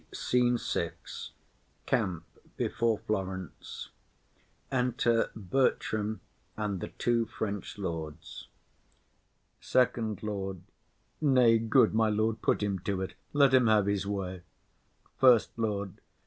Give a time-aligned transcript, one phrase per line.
[0.15, 0.93] _]SCENE VI.
[1.85, 2.25] Camp
[2.57, 3.89] before Florence.
[4.71, 6.21] Enter Bertram
[6.57, 8.47] and the two French Lords.
[9.59, 10.63] FIRST LORD.
[11.21, 14.41] Nay, good my lord, put him to't; let him have his way.
[15.19, 15.99] SECOND LORD.